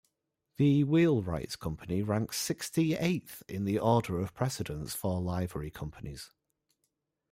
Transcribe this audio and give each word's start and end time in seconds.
The 0.57 0.83
Wheelwrights' 0.83 1.55
Company 1.55 2.01
ranks 2.01 2.35
sixty-eighth 2.41 3.43
in 3.47 3.65
the 3.65 3.77
order 3.77 4.19
of 4.19 4.33
precedence 4.33 4.95
for 4.95 5.19
Livery 5.21 5.69
Companies. 5.69 6.31